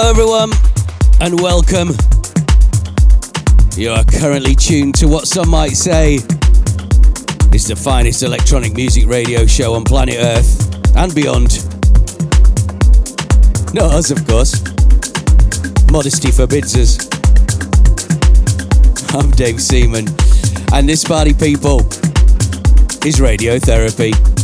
[0.00, 0.52] Hello, everyone,
[1.20, 1.88] and welcome.
[3.76, 6.20] You are currently tuned to what some might say
[7.52, 11.64] is the finest electronic music radio show on planet Earth and beyond.
[13.74, 14.62] Not us, of course.
[15.90, 16.96] Modesty forbids us.
[19.16, 20.06] I'm Dave Seaman,
[20.74, 21.80] and this party people
[23.04, 24.37] is radiotherapy.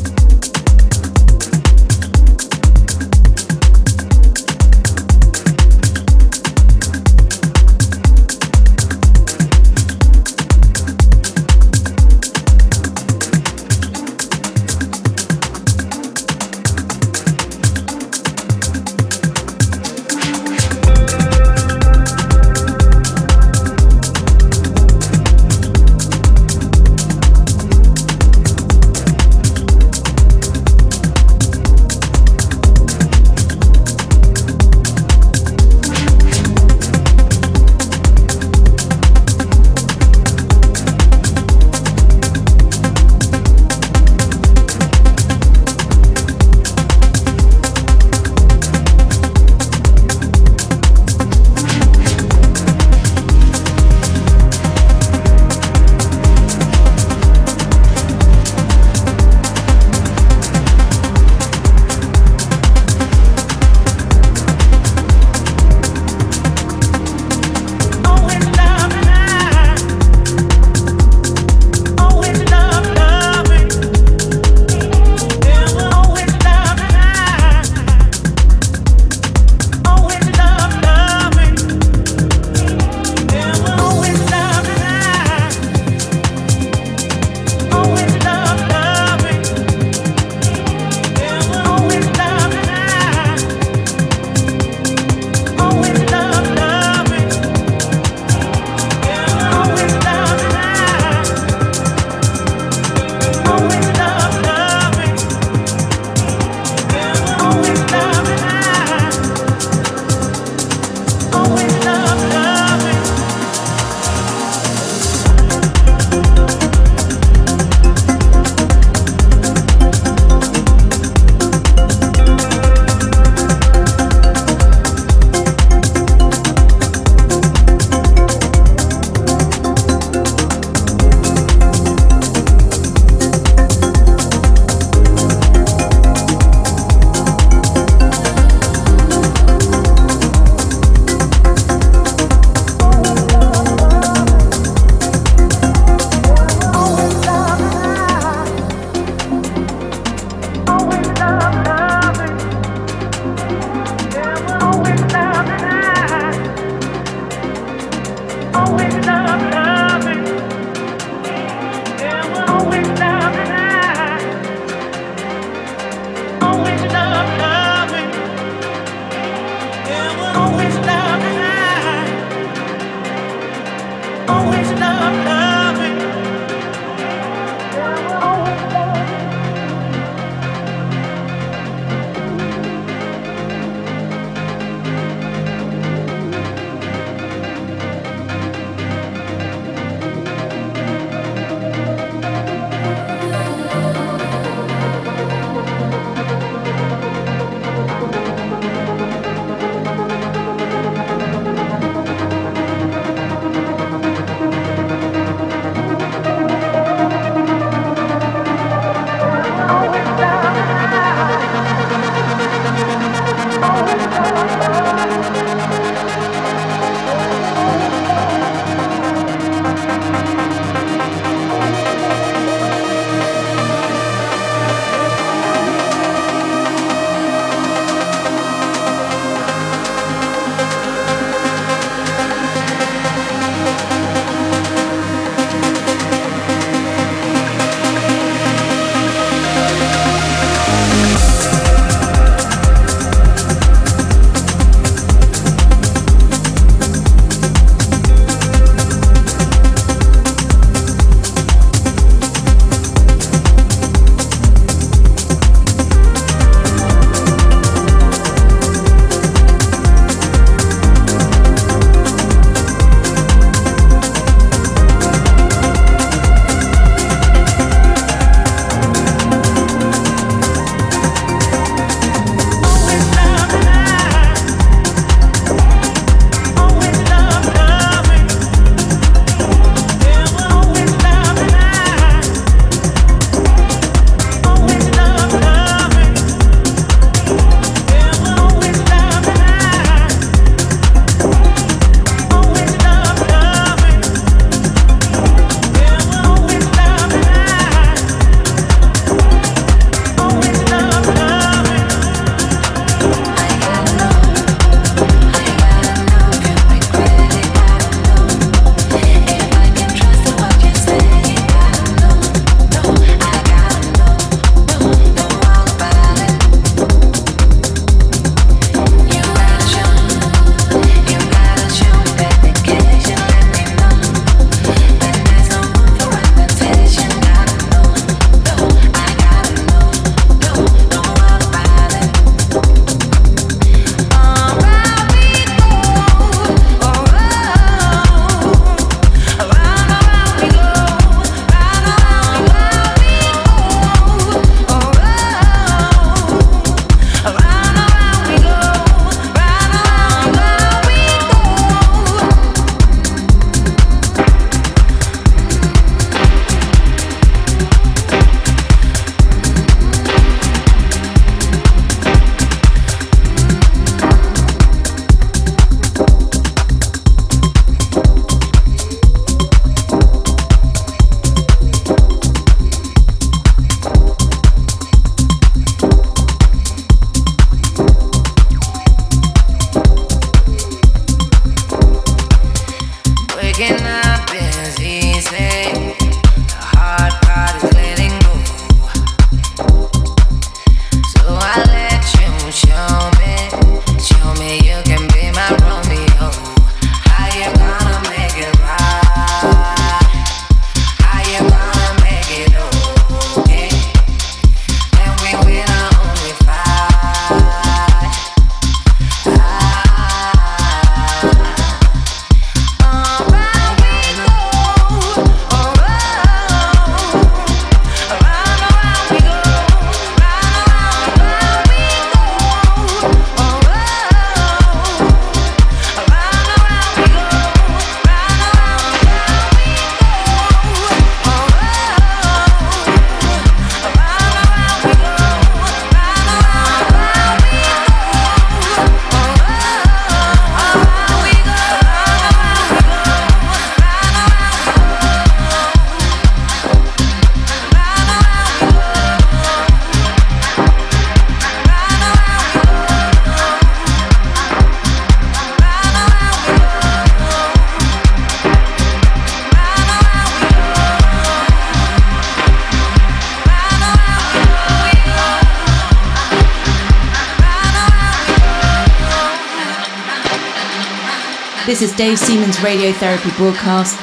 [471.85, 474.01] This is Dave Seaman's Radiotherapy broadcast,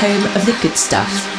[0.00, 1.37] home of the good stuff.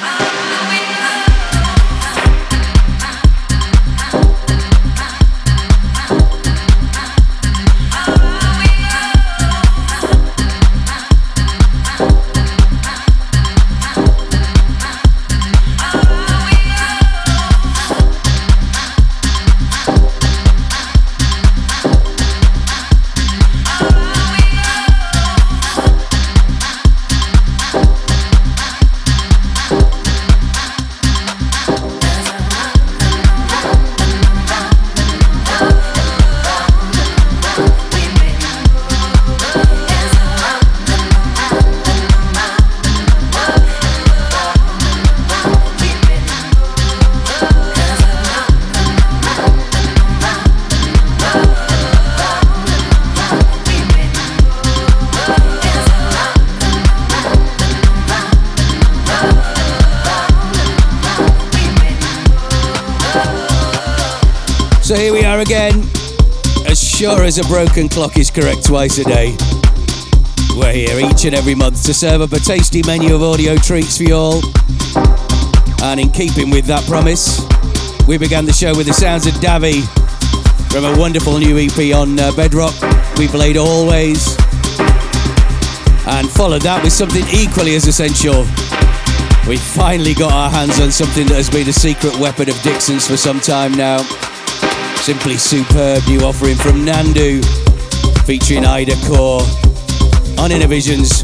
[67.29, 69.37] As a broken clock is correct twice a day.
[70.57, 73.97] We're here each and every month to serve up a tasty menu of audio treats
[73.97, 74.41] for you all.
[75.83, 77.39] And in keeping with that promise,
[78.07, 79.85] we began the show with the sounds of Davi
[80.71, 82.73] from a wonderful new EP on uh, Bedrock.
[83.19, 84.35] We played Always.
[86.07, 88.41] And followed that with something equally as essential.
[89.47, 93.07] We finally got our hands on something that has been a secret weapon of Dixon's
[93.07, 93.99] for some time now.
[95.09, 97.43] Simply superb new offering from Nandu,
[98.27, 99.41] featuring Ida Corr
[100.37, 101.23] on Innervisions.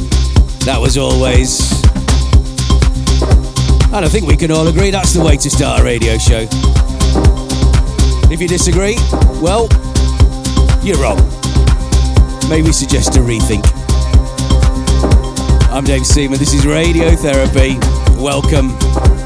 [0.66, 1.72] That was always.
[3.94, 6.48] And I think we can all agree that's the way to start a radio show.
[8.34, 8.98] If you disagree,
[9.40, 9.68] well,
[10.82, 11.22] you're wrong.
[12.50, 13.70] Maybe suggest a rethink.
[15.72, 17.78] I'm Dave Seaman, this is Radiotherapy.
[18.20, 19.25] Welcome.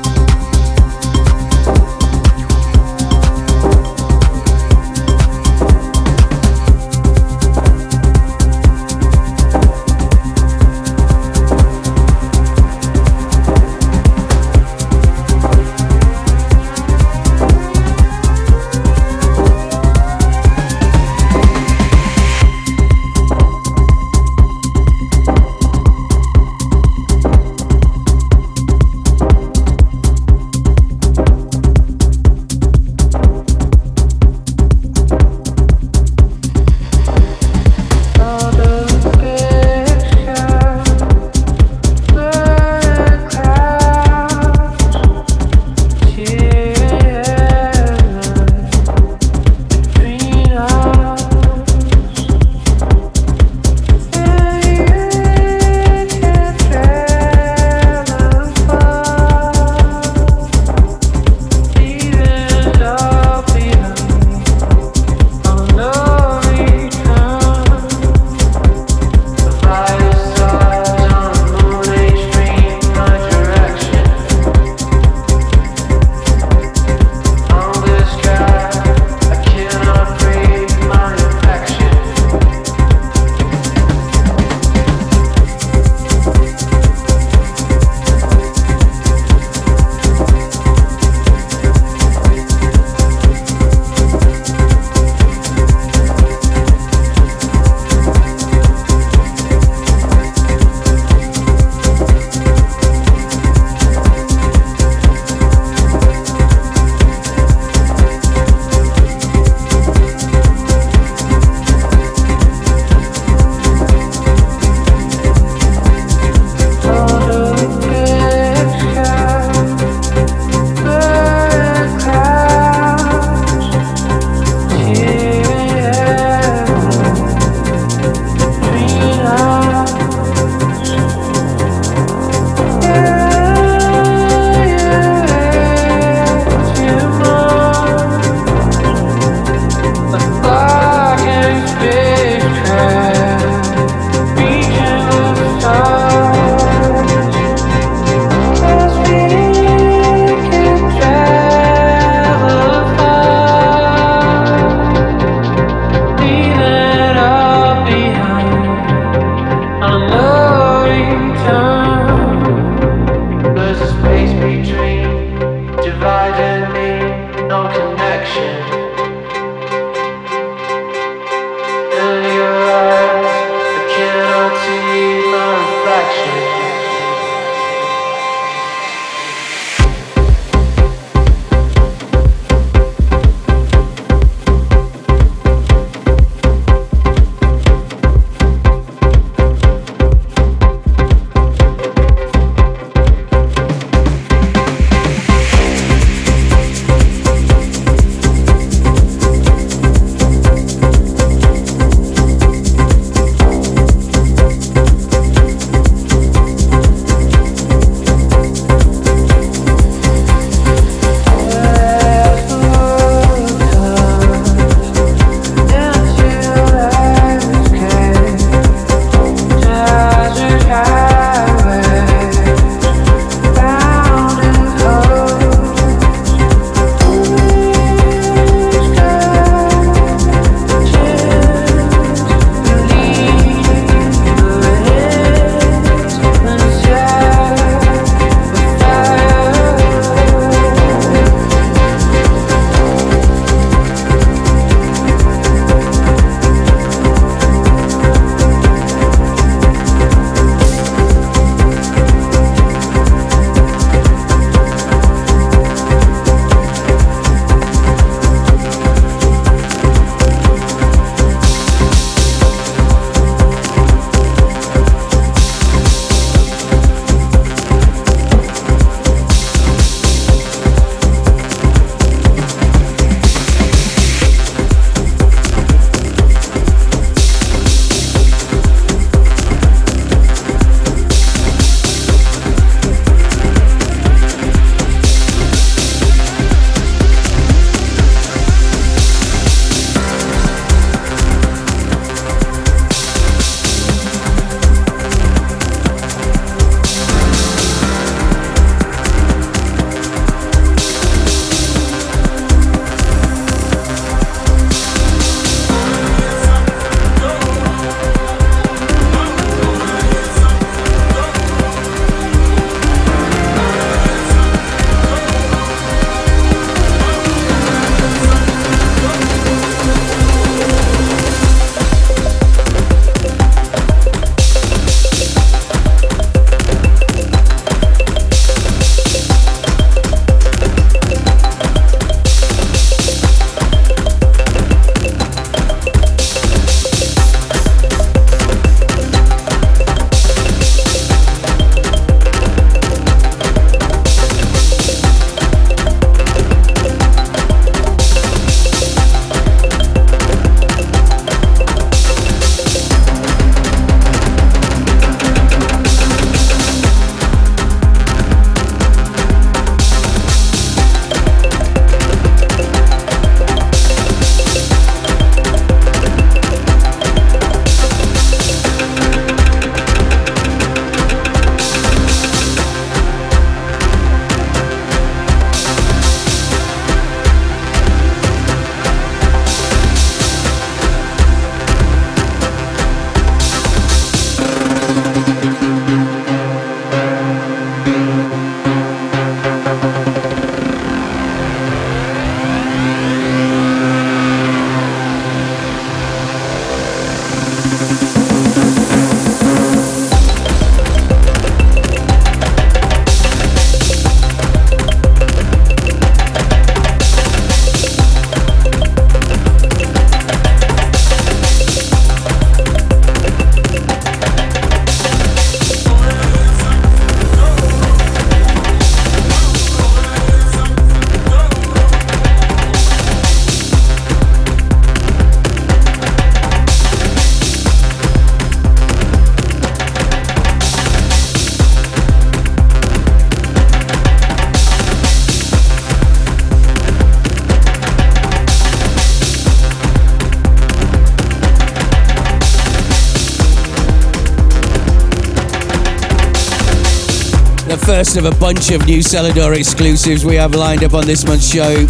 [448.18, 451.86] Of a bunch of new Selador exclusives we have lined up on this month's show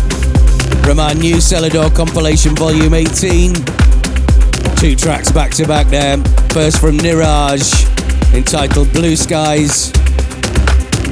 [0.83, 3.53] from our new Selador compilation volume 18.
[4.75, 6.17] Two tracks back to back there.
[6.51, 9.91] First from Niraj, entitled Blue Skies.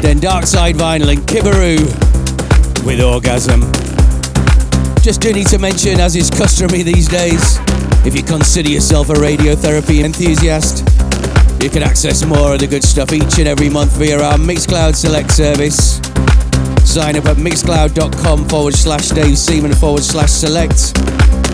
[0.01, 1.79] Then Darksidevinyl and Kiberu
[2.85, 3.61] with Orgasm.
[5.01, 7.57] Just do need to mention, as is customary these days,
[8.05, 10.85] if you consider yourself a radiotherapy enthusiast,
[11.61, 14.95] you can access more of the good stuff each and every month via our Mixcloud
[14.95, 15.97] Select service.
[16.87, 20.97] Sign up at mixcloud.com forward slash Dave Seaman forward slash select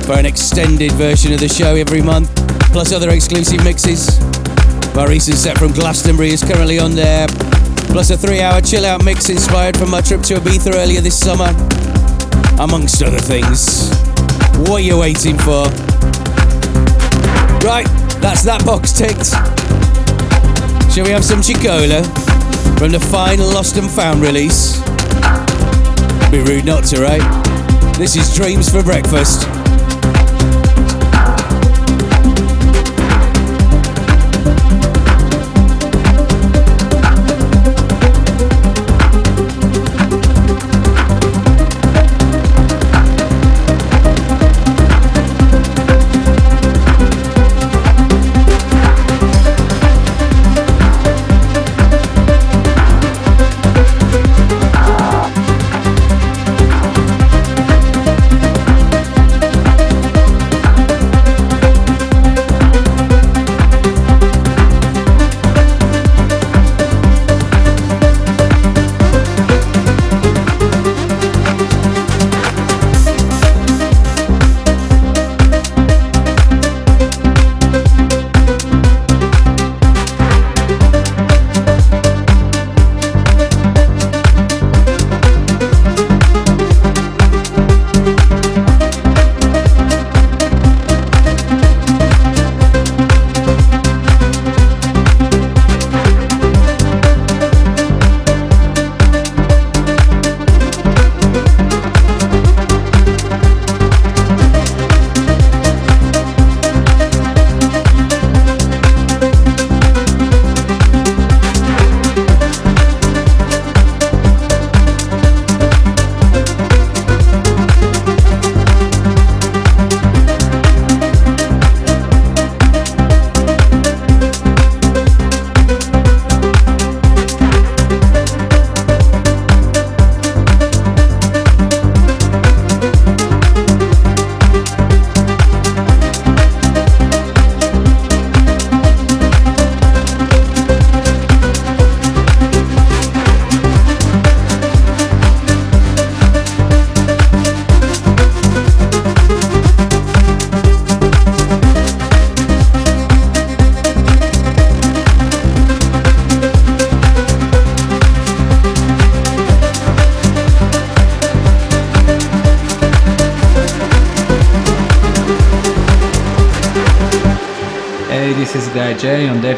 [0.05, 2.29] for an extended version of the show every month,
[2.71, 4.19] plus other exclusive mixes.
[4.93, 7.27] My recent set from Glastonbury is currently on there,
[7.89, 11.19] plus a three hour chill out mix inspired from my trip to Ibiza earlier this
[11.19, 11.49] summer,
[12.61, 13.89] amongst other things.
[14.69, 15.65] What are you waiting for?
[17.63, 17.87] Right,
[18.21, 19.82] that's that box ticked.
[20.93, 22.03] Shall we have some Chicola
[22.77, 24.79] from the final Lost and Found release?
[26.29, 27.97] Be rude not to, right?
[27.97, 29.62] This is Dreams for Breakfast.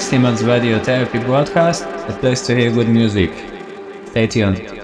[0.06, 3.32] Seaman's Radio Therapy broadcast, a place to hear good music.
[4.06, 4.75] Stay tuned.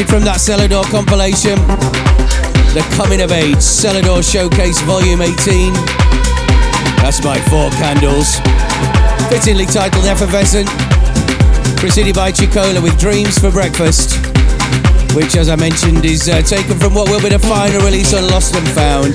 [0.00, 1.56] Tune lifted from that Selador compilation.
[2.72, 5.72] The Coming of Age Selador Showcase Volume 18.
[7.02, 8.40] That's my four candles.
[9.28, 10.68] Fittingly titled Effervescent.
[11.78, 14.16] Preceded by Chicola with Dreams for Breakfast.
[15.14, 18.28] Which, as I mentioned, is uh, taken from what will be the final release on
[18.28, 19.14] Lost and Found.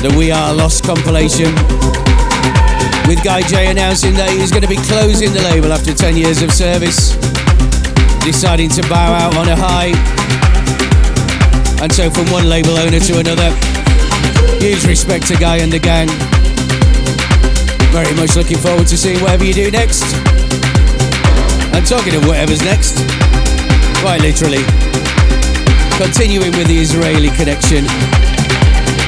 [0.00, 1.52] The We Are Lost compilation.
[3.08, 6.40] With Guy J announcing that he's going to be closing the label after 10 years
[6.40, 7.23] of service
[8.24, 9.92] deciding to bow out on a high.
[11.84, 13.52] And so, from one label owner to another,
[14.58, 16.08] huge respect to Guy and the gang.
[17.92, 20.02] Very much looking forward to seeing whatever you do next.
[21.76, 22.96] And talking of whatever's next,
[24.00, 24.64] quite literally.
[26.00, 27.84] Continuing with the Israeli connection,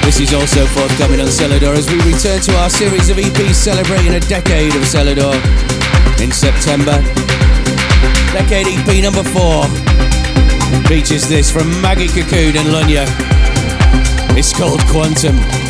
[0.05, 4.15] this is also forthcoming on Selador as we return to our series of EPs celebrating
[4.15, 5.35] a decade of Selador
[6.21, 7.26] in September.
[8.37, 9.65] Decade EP number four
[10.87, 13.07] features this from Magit Cacoon and Lonya.
[14.37, 15.66] It's called Quantum.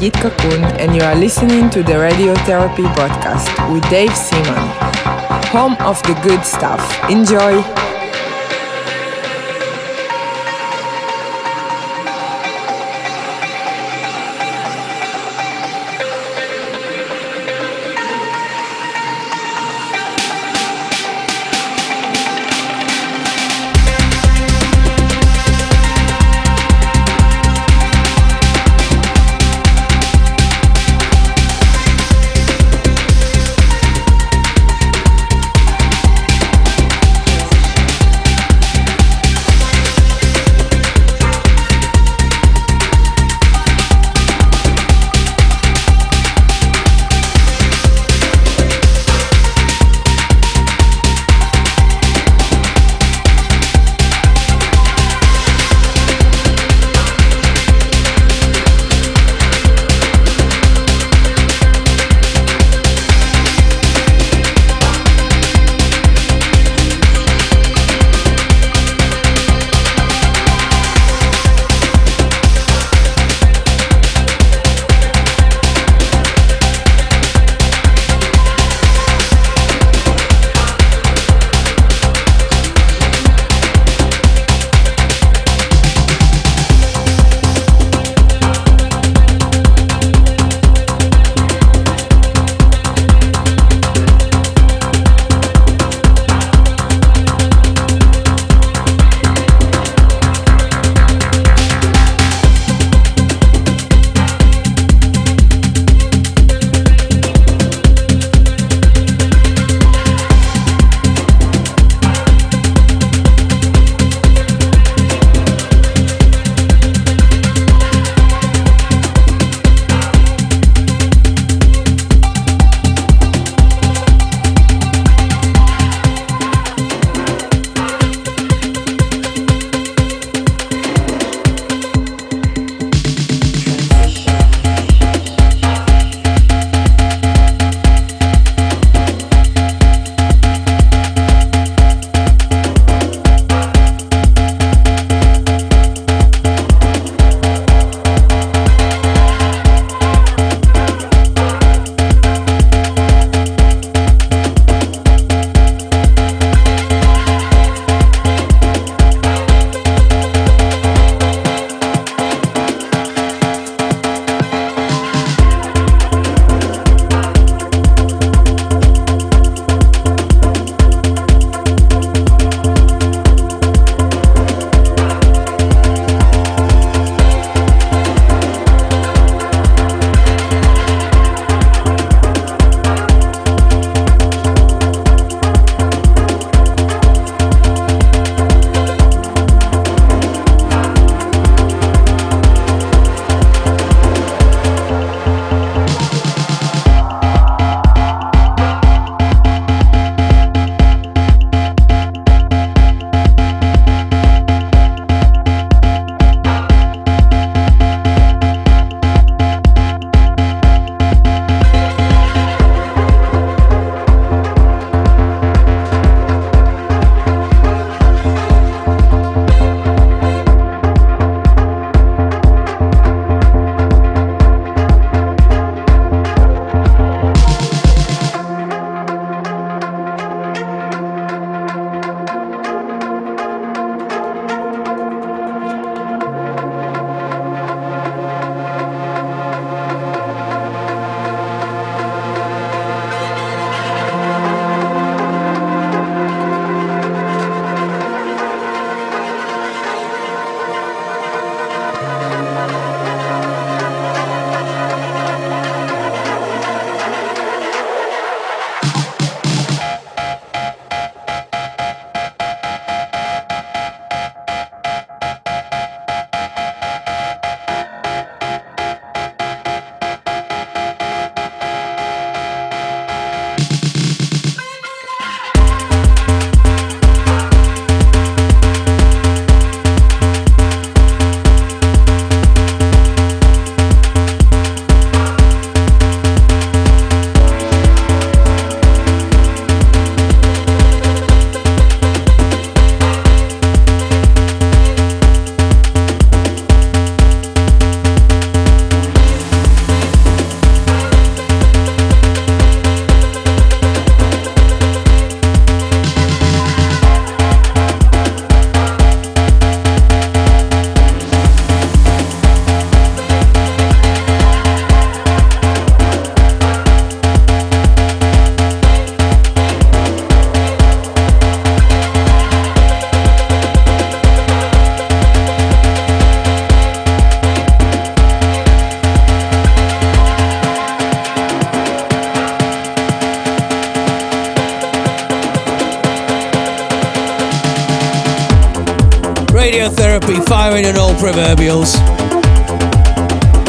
[0.00, 4.68] Is Cacoon, and you are listening to the Radiotherapy broadcast with Dave Seaman,
[5.50, 6.80] home of the good stuff.
[7.10, 7.77] Enjoy!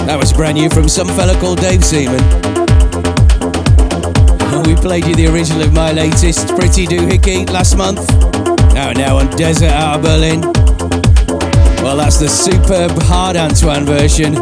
[0.07, 2.17] That was brand new from some fella called Dave Seaman.
[4.65, 7.99] We played you the original of my latest, Pretty Doohickey, last month.
[8.73, 10.41] Now, now on Dessert out of Berlin.
[11.83, 14.35] Well, that's the superb Hardt Antoine version.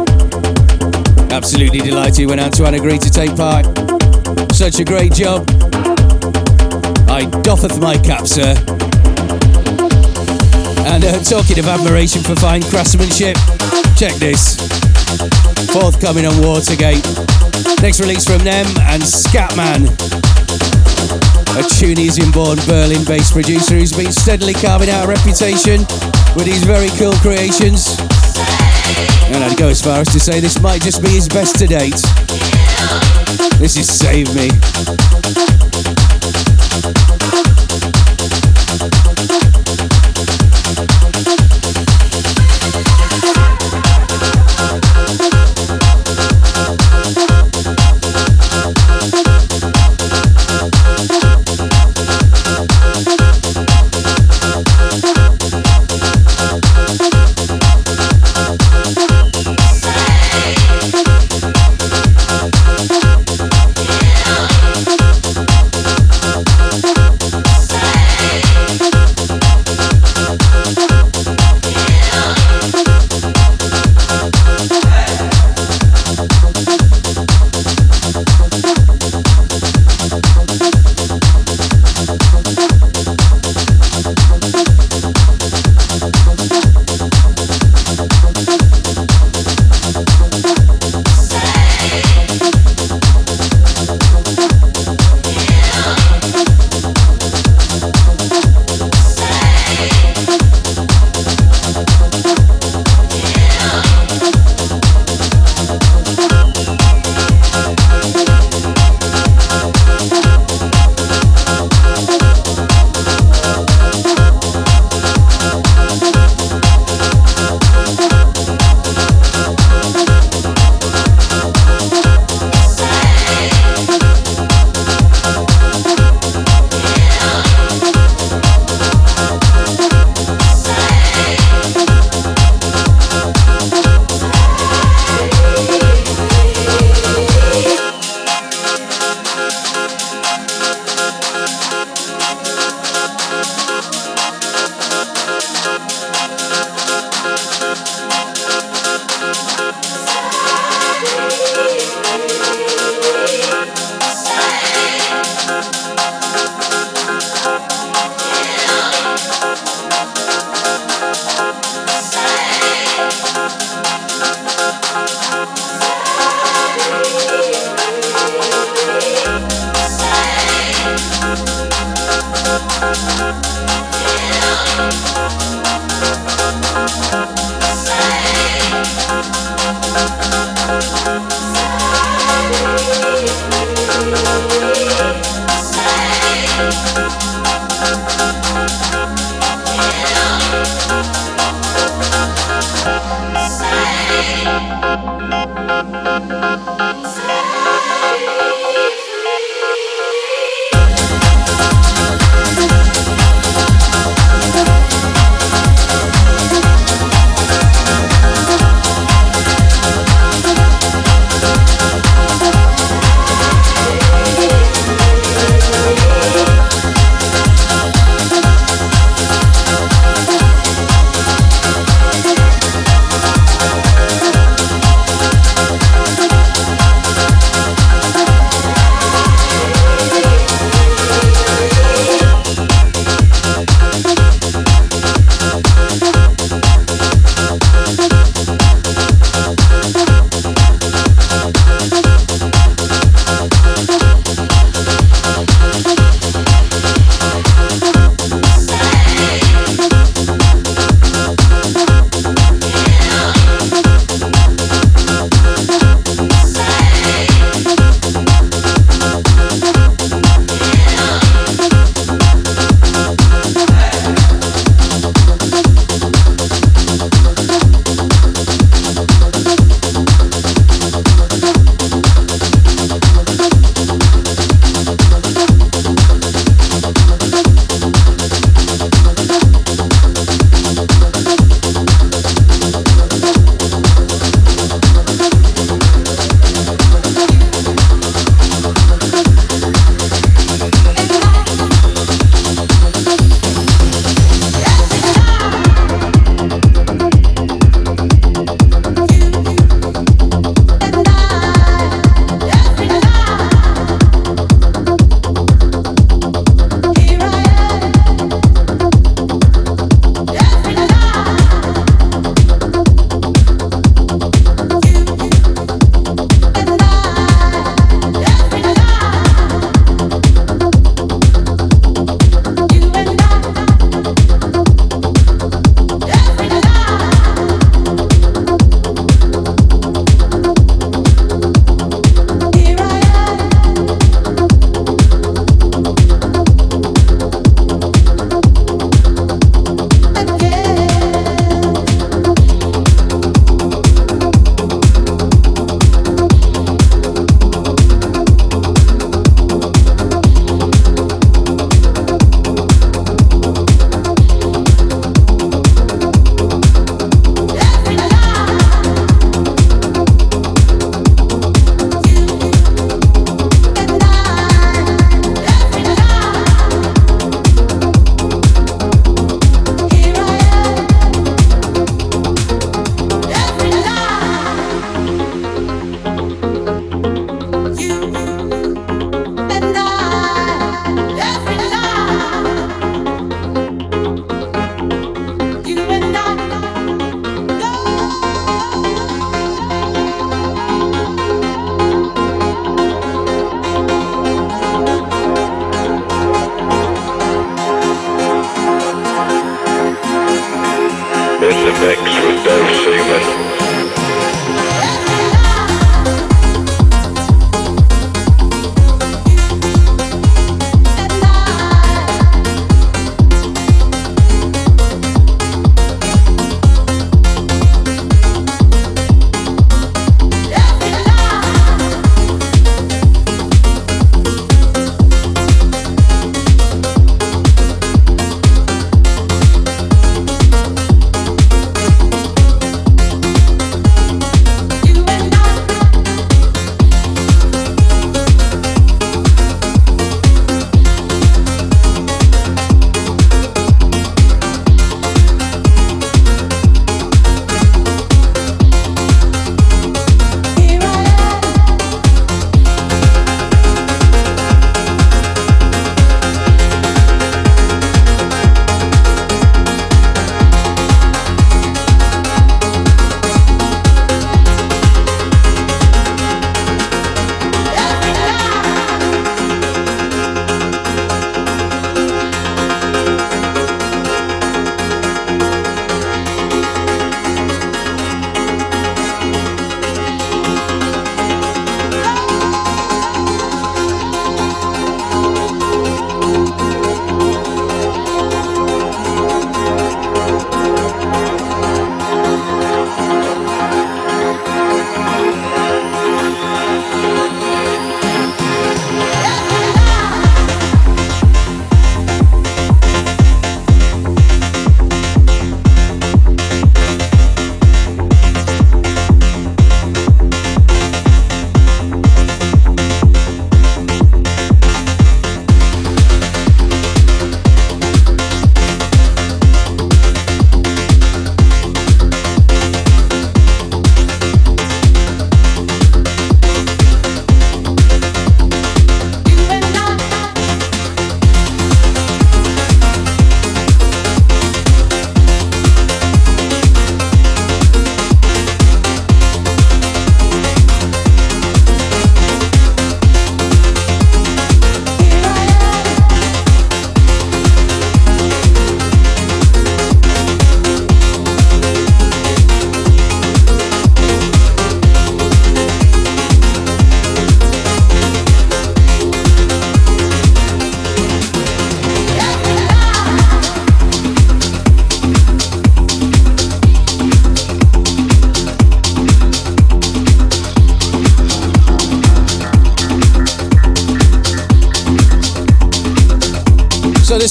[1.30, 3.66] Absolutely delighted when Antoine agreed to take part.
[4.54, 5.46] Such a great job.
[7.10, 8.54] I doffeth my cap, sir.
[10.88, 13.36] And uh, talking of admiration for fine craftsmanship,
[13.94, 14.56] check this.
[15.70, 17.04] Forthcoming on Watergate.
[17.82, 19.84] Next release from them and Skatman.
[21.58, 25.80] A Tunisian born Berlin based producer who's been steadily carving out a reputation
[26.34, 27.98] with his very cool creations.
[29.28, 31.66] And I'd go as far as to say this might just be his best to
[31.66, 32.00] date.
[33.60, 35.47] This is Save Me.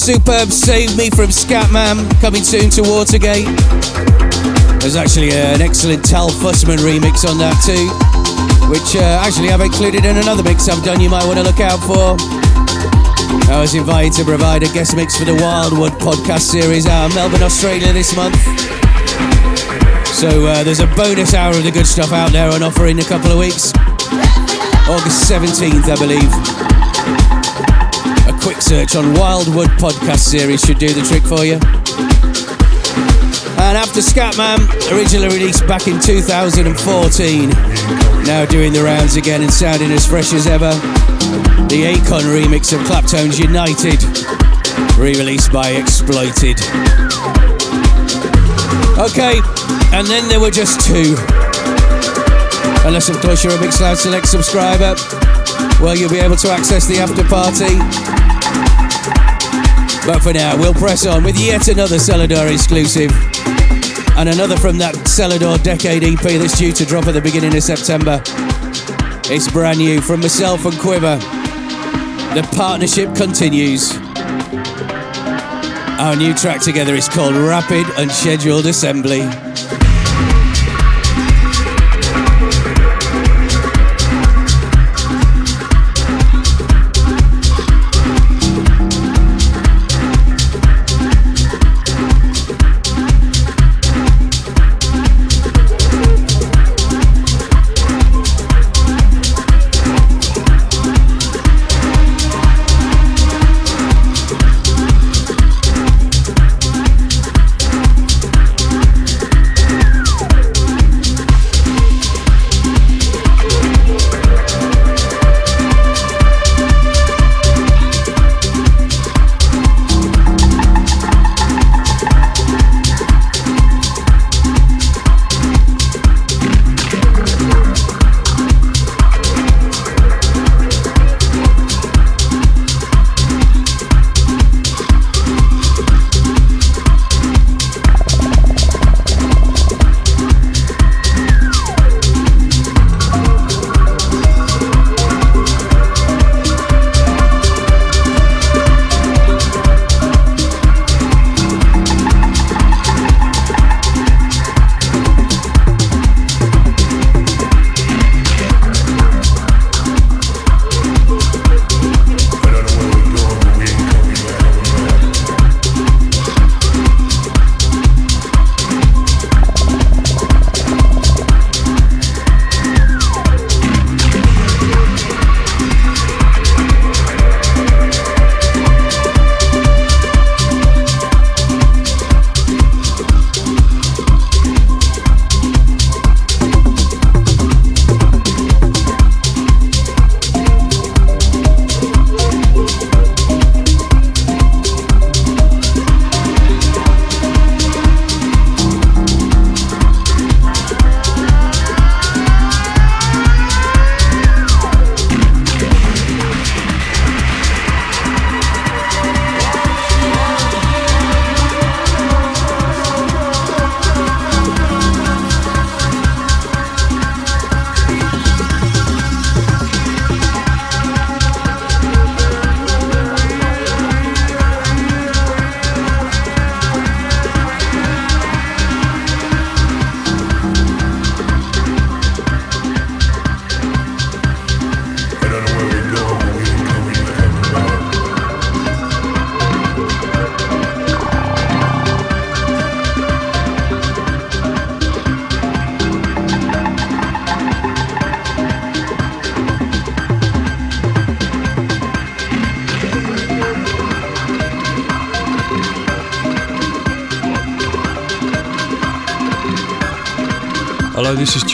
[0.08, 3.44] Superb Save Me from Skatman, coming soon to Watergate.
[4.80, 7.92] There's actually an excellent Tal Fussman remix on that too,
[8.72, 11.60] which uh, actually I've included in another mix I've done you might want to look
[11.60, 12.16] out for.
[13.52, 17.16] I was invited to provide a guest mix for the Wildwood podcast series out of
[17.16, 18.40] Melbourne, Australia this month.
[20.16, 22.98] So uh, there's a bonus hour of the good stuff out there on offer in
[23.00, 23.76] a couple of weeks.
[24.88, 26.87] August 17th, I believe
[28.48, 31.60] quick search on Wildwood podcast series should do the trick for you.
[33.60, 36.64] And after Skatman, originally released back in 2014,
[38.24, 40.72] now doing the rounds again and sounding as fresh as ever,
[41.68, 44.00] the AIKON remix of Claptone's United,
[44.96, 46.56] re-released by Exploited.
[48.96, 49.44] Okay,
[49.92, 51.20] and then there were just two.
[52.88, 54.96] Unless of course you're a Big Mixcloud Select subscriber,
[55.84, 58.17] well you'll be able to access the after party
[60.08, 63.12] but for now, we'll press on with yet another Selador exclusive.
[64.16, 67.62] And another from that Selador Decade EP that's due to drop at the beginning of
[67.62, 68.22] September.
[69.30, 71.18] It's brand new from myself and Quivver.
[72.34, 73.98] The partnership continues.
[76.00, 79.24] Our new track together is called Rapid Unscheduled Assembly.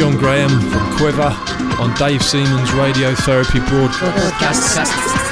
[0.04, 1.34] John Graham from Quivver
[1.80, 5.22] on Dave Seaman's Radiotherapy broadcast.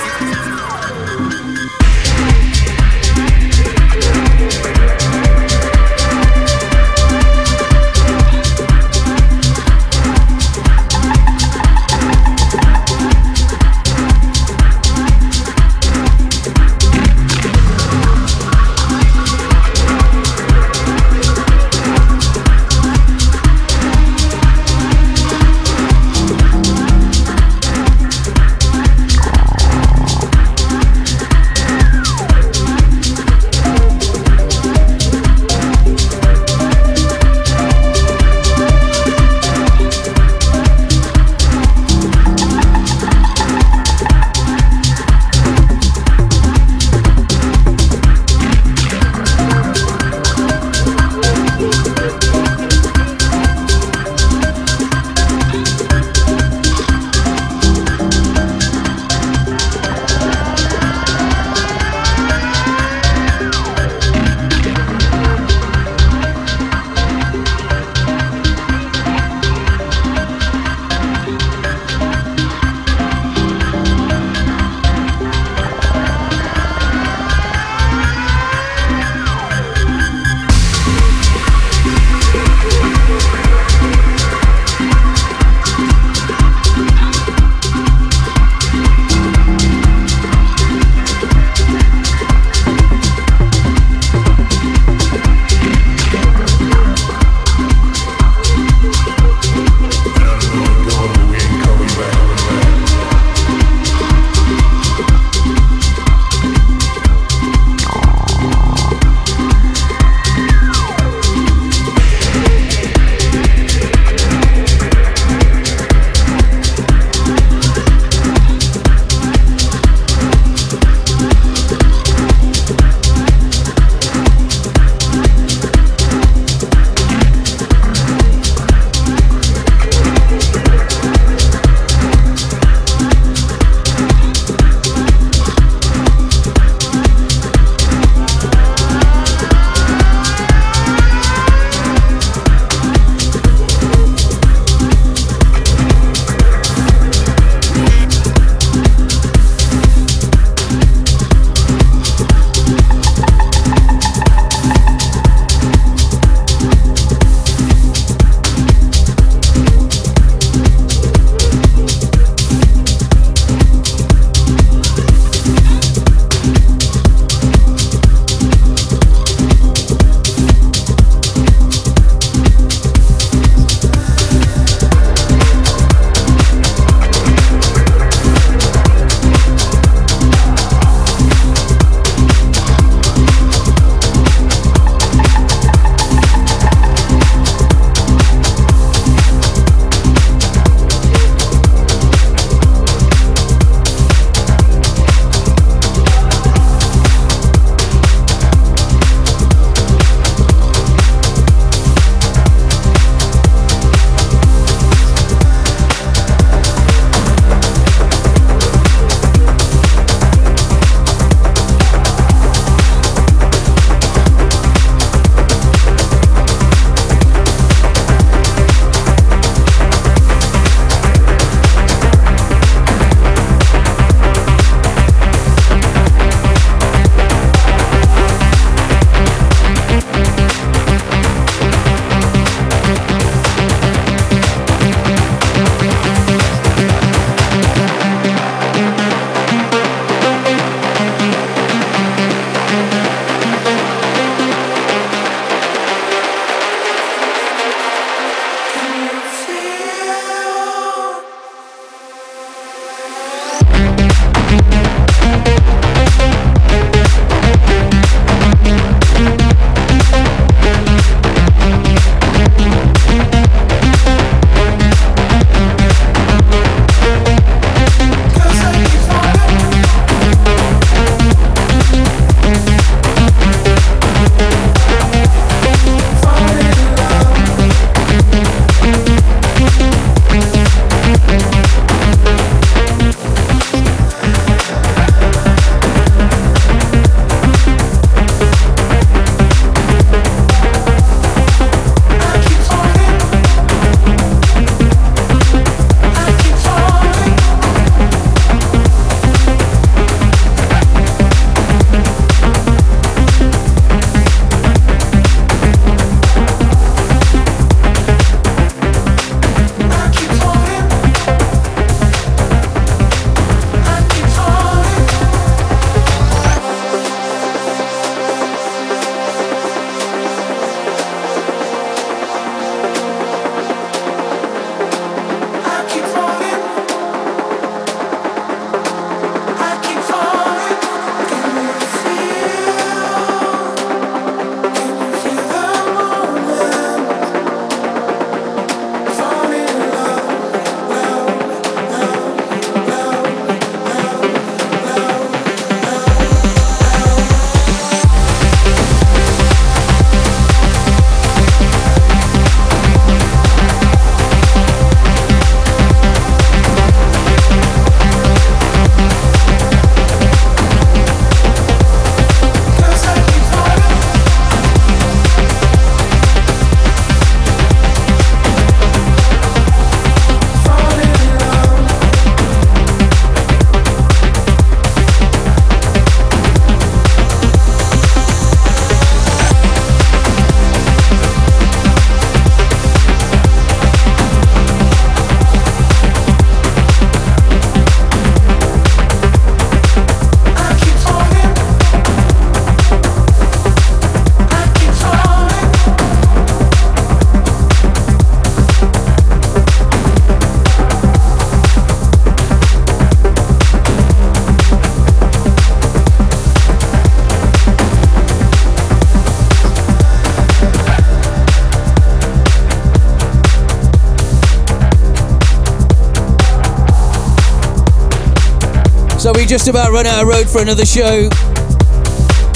[419.51, 421.27] Just about run out of road for another show.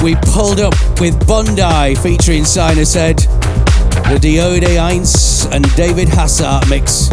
[0.02, 7.12] We pulled up with Bondi featuring Sinus Head, the Diode Eins and David Hasert mix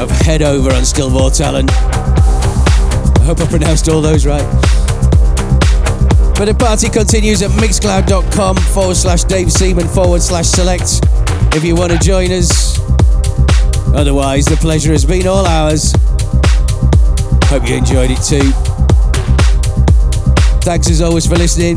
[0.00, 1.70] of Head Over on Still Talent.
[1.70, 4.42] I hope I pronounced all those right.
[6.36, 11.00] But the party continues at mixcloud.com forward slash Dave Seaman forward slash select
[11.54, 12.80] if you want to join us.
[13.94, 15.92] Otherwise, the pleasure has been all ours.
[17.48, 18.65] Hope you enjoyed it too.
[20.66, 21.76] Thanks as always for listening.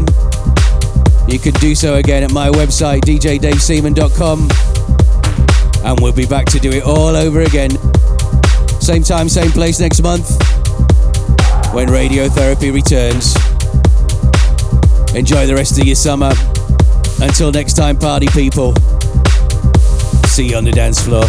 [1.27, 4.49] You can do so again at my website, djdaveseaman.com.
[5.85, 7.69] And we'll be back to do it all over again.
[8.81, 10.31] Same time, same place next month
[11.71, 13.35] when radiotherapy returns.
[15.15, 16.31] Enjoy the rest of your summer.
[17.21, 18.73] Until next time, party people.
[20.25, 21.25] See you on the dance floor.